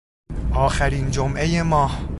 [0.53, 1.99] آخرین جمعهی ماه